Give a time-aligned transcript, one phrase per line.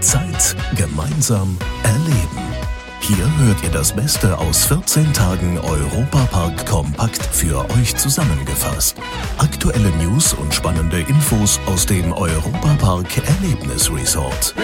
[0.00, 2.48] Zeit gemeinsam erleben.
[3.00, 8.96] Hier hört ihr das Beste aus 14 Tagen Europapark kompakt für euch zusammengefasst.
[9.38, 14.54] Aktuelle News und spannende Infos aus dem Europapark Erlebnis Resort.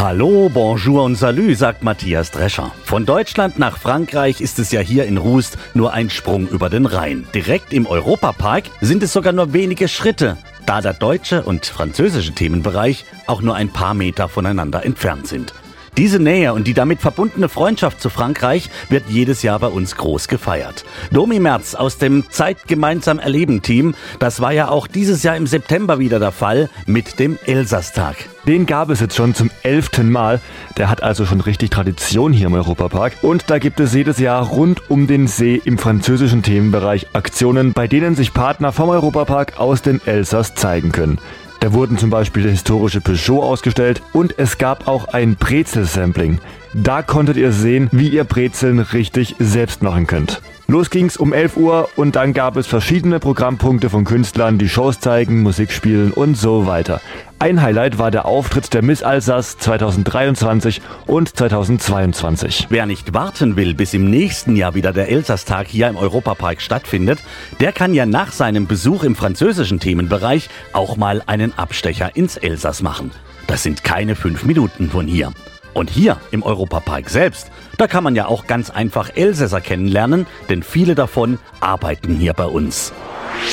[0.00, 2.72] Hallo, bonjour und salut, sagt Matthias Drescher.
[2.84, 6.86] Von Deutschland nach Frankreich ist es ja hier in Rust nur ein Sprung über den
[6.86, 7.26] Rhein.
[7.34, 13.04] Direkt im Europapark sind es sogar nur wenige Schritte, da der deutsche und französische Themenbereich
[13.26, 15.52] auch nur ein paar Meter voneinander entfernt sind.
[15.96, 20.28] Diese Nähe und die damit verbundene Freundschaft zu Frankreich wird jedes Jahr bei uns groß
[20.28, 20.84] gefeiert.
[21.12, 25.46] Domi Merz aus dem Zeit gemeinsam erleben Team, das war ja auch dieses Jahr im
[25.46, 28.16] September wieder der Fall mit dem Elsass-Tag.
[28.46, 30.40] Den gab es jetzt schon zum elften Mal.
[30.78, 33.12] Der hat also schon richtig Tradition hier im Europapark.
[33.22, 37.86] Und da gibt es jedes Jahr rund um den See im französischen Themenbereich Aktionen, bei
[37.86, 41.18] denen sich Partner vom Europapark aus dem Elsass zeigen können.
[41.60, 46.40] Da wurden zum Beispiel der historische Peugeot ausgestellt und es gab auch ein Brezel-Sampling.
[46.72, 50.40] Da konntet ihr sehen, wie ihr Brezeln richtig selbst machen könnt.
[50.70, 55.00] Los ging's um 11 Uhr und dann gab es verschiedene Programmpunkte von Künstlern, die Shows
[55.00, 57.00] zeigen, Musik spielen und so weiter.
[57.40, 62.68] Ein Highlight war der Auftritt der Miss Alsace 2023 und 2022.
[62.70, 67.18] Wer nicht warten will, bis im nächsten Jahr wieder der Elsass-Tag hier im Europapark stattfindet,
[67.58, 72.80] der kann ja nach seinem Besuch im französischen Themenbereich auch mal einen Abstecher ins Elsass
[72.80, 73.10] machen.
[73.48, 75.32] Das sind keine fünf Minuten von hier.
[75.72, 77.50] Und hier im Europapark selbst,
[77.80, 82.44] da kann man ja auch ganz einfach Elsässer kennenlernen, denn viele davon arbeiten hier bei
[82.44, 82.92] uns.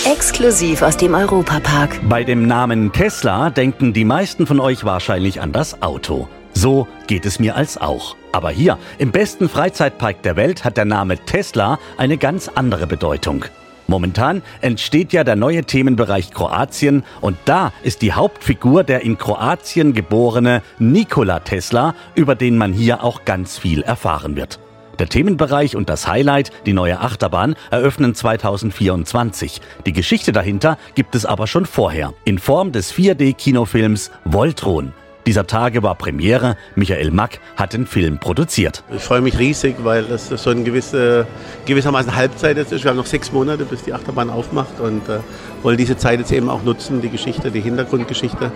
[0.04, 2.02] Exklusiv aus dem Europapark.
[2.10, 6.28] Bei dem Namen Tesla denken die meisten von euch wahrscheinlich an das Auto.
[6.54, 8.18] So geht es mir als auch.
[8.34, 13.46] Aber hier, im besten Freizeitpark der Welt, hat der Name Tesla eine ganz andere Bedeutung.
[13.88, 19.94] Momentan entsteht ja der neue Themenbereich Kroatien und da ist die Hauptfigur der in Kroatien
[19.94, 24.60] geborene Nikola Tesla, über den man hier auch ganz viel erfahren wird.
[25.00, 29.62] Der Themenbereich und das Highlight, die neue Achterbahn, eröffnen 2024.
[29.86, 34.92] Die Geschichte dahinter gibt es aber schon vorher, in Form des 4D-Kinofilms Voltron.
[35.28, 36.56] Dieser Tage war Premiere.
[36.76, 38.86] Michael Mack hat den Film produziert.
[38.96, 41.28] Ich freue mich riesig, weil das so ein gewisse,
[41.66, 42.86] gewissermaßen Halbzeit jetzt ist.
[42.86, 45.20] Wir haben noch sechs Monate, bis die Achterbahn aufmacht und äh,
[45.64, 48.54] wollen diese Zeit jetzt eben auch nutzen, die Geschichte, die Hintergrundgeschichte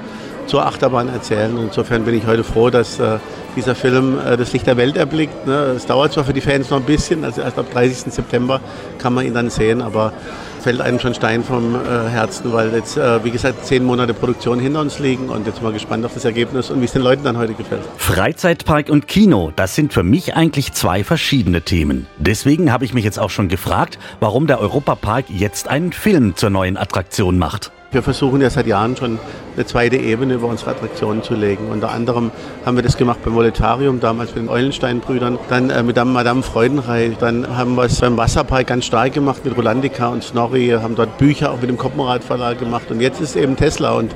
[0.47, 1.57] zur Achterbahn erzählen.
[1.57, 3.17] Insofern bin ich heute froh, dass äh,
[3.57, 5.45] dieser Film äh, das Licht der Welt erblickt.
[5.45, 5.73] Ne?
[5.75, 8.13] Es dauert zwar für die Fans noch ein bisschen, also erst ab 30.
[8.13, 8.61] September
[8.97, 10.13] kann man ihn dann sehen, aber
[10.61, 14.59] fällt einem schon Stein vom äh, Herzen, weil jetzt, äh, wie gesagt, zehn Monate Produktion
[14.59, 17.23] hinter uns liegen und jetzt mal gespannt auf das Ergebnis und wie es den Leuten
[17.23, 17.81] dann heute gefällt.
[17.97, 22.07] Freizeitpark und Kino, das sind für mich eigentlich zwei verschiedene Themen.
[22.17, 26.49] Deswegen habe ich mich jetzt auch schon gefragt, warum der Europapark jetzt einen Film zur
[26.49, 27.71] neuen Attraktion macht.
[27.91, 29.19] Wir versuchen ja seit Jahren schon
[29.55, 31.69] eine zweite Ebene über unsere Attraktionen zu legen.
[31.71, 32.31] Unter anderem
[32.65, 37.17] haben wir das gemacht beim Voletarium, damals mit den Eulenstein-Brüdern, dann äh, mit Madame Freudenreich,
[37.19, 41.17] dann haben wir es beim Wasserpark ganz stark gemacht mit Rolandica und Snorri, haben dort
[41.17, 44.13] Bücher auch mit dem Koppenrad Verlag gemacht und jetzt ist eben Tesla und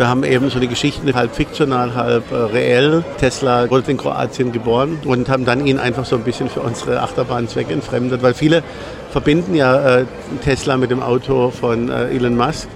[0.00, 3.04] wir haben eben so die Geschichten halb fiktional, halb äh, reell.
[3.18, 7.02] Tesla wurde in Kroatien geboren und haben dann ihn einfach so ein bisschen für unsere
[7.02, 8.62] Achterbahnzwecke entfremdet, weil viele
[9.10, 10.04] verbinden ja äh,
[10.42, 12.68] Tesla mit dem Auto von äh, Elon Musk.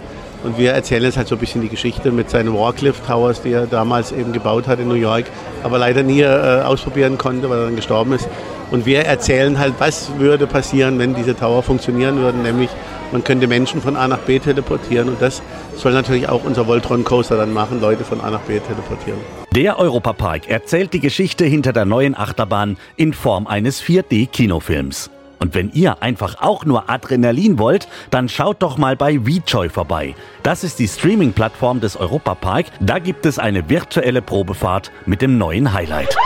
[0.44, 3.52] Und wir erzählen jetzt halt so ein bisschen die Geschichte mit seinen Warcliffe Towers, die
[3.52, 5.24] er damals eben gebaut hat in New York,
[5.62, 8.28] aber leider nie äh, ausprobieren konnte, weil er dann gestorben ist.
[8.70, 12.70] Und wir erzählen halt, was würde passieren, wenn diese Tower funktionieren würden, nämlich
[13.12, 15.42] man könnte Menschen von A nach B teleportieren und das
[15.76, 19.20] soll natürlich auch unser Voltron Coaster dann machen, Leute von A nach B teleportieren.
[19.54, 25.10] Der Europapark erzählt die Geschichte hinter der neuen Achterbahn in Form eines 4D-Kinofilms.
[25.38, 30.14] Und wenn ihr einfach auch nur Adrenalin wollt, dann schaut doch mal bei VJoy vorbei.
[30.42, 32.66] Das ist die Streaming-Plattform des Europapark.
[32.80, 36.16] Da gibt es eine virtuelle Probefahrt mit dem neuen Highlight.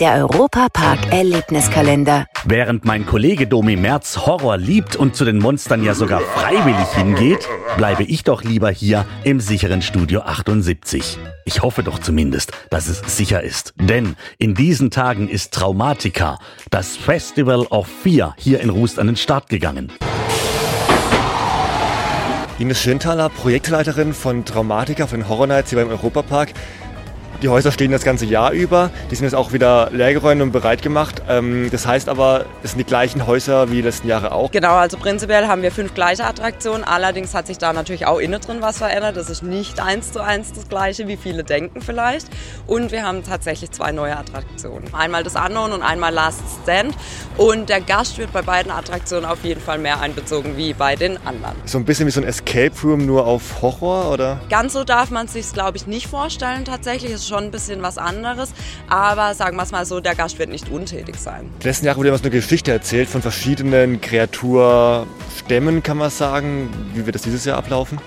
[0.00, 2.26] Der Europapark Erlebniskalender.
[2.44, 7.48] Während mein Kollege Domi Merz Horror liebt und zu den Monstern ja sogar freiwillig hingeht,
[7.76, 11.18] bleibe ich doch lieber hier im sicheren Studio 78.
[11.44, 13.72] Ich hoffe doch zumindest, dass es sicher ist.
[13.76, 16.38] Denn in diesen Tagen ist Traumatica,
[16.70, 19.92] das Festival of Fear, hier in Rust an den Start gegangen.
[22.58, 26.50] Ines Schönthaler, Projektleiterin von Traumatica von Horror Nights hier beim Europapark.
[27.44, 28.90] Die Häuser stehen das ganze Jahr über.
[29.10, 31.20] Die sind jetzt auch wieder leergeräumt und bereit gemacht.
[31.28, 34.50] Ähm, das heißt aber, es sind die gleichen Häuser wie die letzten Jahre auch.
[34.50, 36.84] Genau, also prinzipiell haben wir fünf gleiche Attraktionen.
[36.84, 39.18] Allerdings hat sich da natürlich auch innen drin was verändert.
[39.18, 42.28] Das ist nicht eins zu eins das gleiche, wie viele denken vielleicht.
[42.66, 44.94] Und wir haben tatsächlich zwei neue Attraktionen.
[44.94, 46.94] Einmal das Unknown und einmal Last Stand.
[47.36, 51.18] Und der Gast wird bei beiden Attraktionen auf jeden Fall mehr einbezogen wie bei den
[51.26, 51.56] anderen.
[51.66, 54.40] So ein bisschen wie so ein Escape Room nur auf Horror, oder?
[54.48, 57.12] Ganz so darf man es sich, glaube ich, nicht vorstellen tatsächlich.
[57.12, 58.52] Es ist schon ein bisschen was anderes.
[58.88, 61.50] Aber sagen wir es mal so, der Gast wird nicht untätig sein.
[61.62, 66.70] Die letzten Jahre wurde immer so eine Geschichte erzählt von verschiedenen Kreaturstämmen, kann man sagen.
[66.94, 67.98] Wie wird das dieses Jahr ablaufen?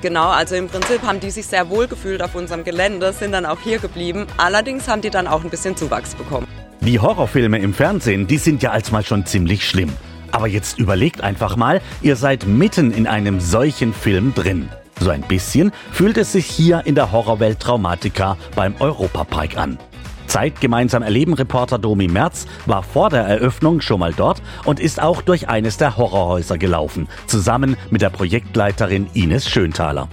[0.00, 3.44] Genau, also im Prinzip haben die sich sehr wohl gefühlt auf unserem Gelände, sind dann
[3.44, 4.26] auch hier geblieben.
[4.38, 6.46] Allerdings haben die dann auch ein bisschen Zuwachs bekommen.
[6.80, 9.92] Die Horrorfilme im Fernsehen, die sind ja als mal schon ziemlich schlimm.
[10.32, 14.70] Aber jetzt überlegt einfach mal, ihr seid mitten in einem solchen Film drin.
[15.00, 19.78] So ein bisschen fühlt es sich hier in der Horrorwelt Traumatica beim Europapark an.
[20.26, 25.02] Zeit gemeinsam erleben Reporter Domi Merz war vor der Eröffnung schon mal dort und ist
[25.02, 30.08] auch durch eines der Horrorhäuser gelaufen, zusammen mit der Projektleiterin Ines Schöntaler.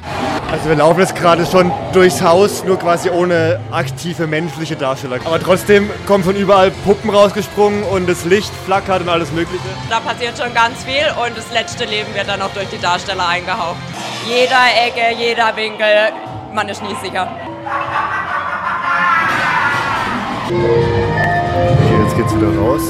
[0.50, 5.19] Also wir laufen jetzt gerade schon durchs Haus, nur quasi ohne aktive menschliche Darsteller.
[5.25, 9.68] Aber trotzdem kommen von überall Puppen rausgesprungen und das Licht flackert und alles Mögliche.
[9.90, 13.28] Da passiert schon ganz viel und das letzte Leben wird dann auch durch die Darsteller
[13.28, 13.75] eingehaucht.
[14.28, 16.12] Jeder Ecke, jeder Winkel,
[16.54, 17.30] man ist nie sicher.
[20.48, 22.82] Okay, jetzt geht's wieder raus.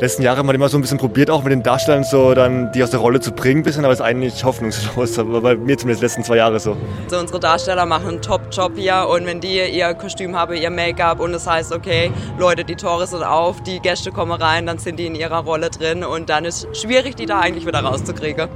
[0.00, 2.72] Letzten Jahre haben wir immer so ein bisschen probiert, auch mit den Darstellern so dann
[2.72, 5.16] die aus der Rolle zu bringen, bisschen, aber es ist eigentlich hoffnungslos.
[5.18, 6.76] Aber bei mir zumindest die letzten zwei Jahre so.
[7.04, 11.20] Also unsere Darsteller machen einen Top-Job hier und wenn die ihr Kostüm haben, ihr Make-up
[11.20, 14.78] und es das heißt, okay, Leute, die Tore sind auf, die Gäste kommen rein, dann
[14.78, 18.48] sind die in ihrer Rolle drin und dann ist schwierig, die da eigentlich wieder rauszukriegen.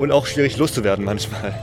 [0.00, 1.54] Und auch schwierig loszuwerden manchmal.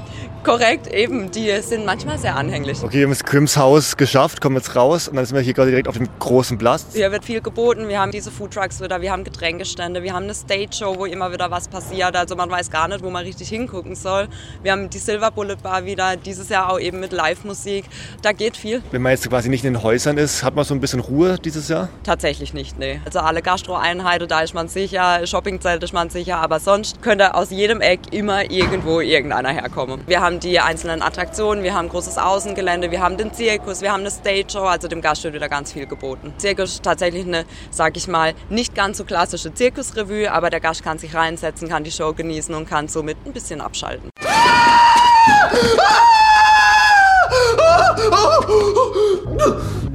[0.43, 1.29] Korrekt, eben.
[1.31, 2.81] Die sind manchmal sehr anhänglich.
[2.81, 5.53] Okay, wir haben das Crims Haus geschafft, kommen jetzt raus und dann sind wir hier
[5.53, 6.85] gerade direkt auf dem großen Platz.
[6.93, 7.89] Hier wird viel geboten.
[7.89, 11.51] Wir haben diese Foodtrucks wieder, wir haben Getränkestände, wir haben eine Stage-Show, wo immer wieder
[11.51, 12.15] was passiert.
[12.15, 14.29] Also man weiß gar nicht, wo man richtig hingucken soll.
[14.63, 17.85] Wir haben die Silver Bullet Bar wieder, dieses Jahr auch eben mit Live-Musik.
[18.21, 18.81] Da geht viel.
[18.91, 21.37] Wenn man jetzt quasi nicht in den Häusern ist, hat man so ein bisschen Ruhe
[21.43, 21.89] dieses Jahr?
[22.03, 23.01] Tatsächlich nicht, nee.
[23.03, 27.49] Also alle Gastro-Einheiten, da ist man sicher, Shoppingzelt ist man sicher, aber sonst könnte aus
[27.49, 30.01] jedem Eck immer irgendwo irgendeiner herkommen.
[30.05, 34.01] Wir haben die einzelnen Attraktionen, wir haben großes Außengelände, wir haben den Zirkus, wir haben
[34.01, 36.33] eine Stage-Show, also dem Gast wird wieder ganz viel geboten.
[36.37, 40.83] Zirkus ist tatsächlich eine, sag ich mal, nicht ganz so klassische Zirkusrevue, aber der Gast
[40.83, 44.09] kann sich reinsetzen, kann die Show genießen und kann somit ein bisschen abschalten.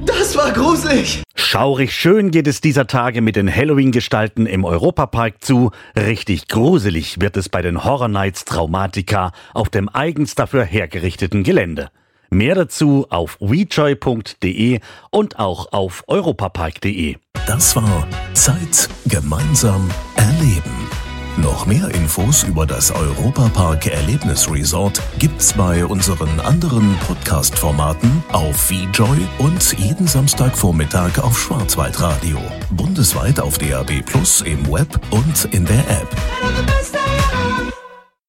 [0.05, 1.23] Das war gruselig!
[1.53, 5.69] Schaurig schön geht es dieser Tage mit den Halloween-Gestalten im Europapark zu.
[5.95, 11.91] Richtig gruselig wird es bei den Horror Nights Traumatica auf dem eigens dafür hergerichteten Gelände.
[12.31, 14.79] Mehr dazu auf wejoy.de
[15.11, 17.17] und auch auf europapark.de.
[17.45, 20.92] Das war Zeit gemeinsam erleben.
[21.37, 29.77] Noch mehr Infos über das Europapark Erlebnisresort gibt's bei unseren anderen Podcast-Formaten auf VJoy und
[29.79, 32.39] jeden Samstagvormittag auf Schwarzwaldradio.
[32.69, 36.72] Bundesweit auf DAB Plus im Web und in der App.